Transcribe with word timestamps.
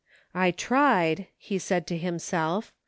"I 0.33 0.49
tried," 0.49 1.27
he 1.37 1.59
said 1.59 1.85
to 1.85 1.95
himself. 1.95 2.73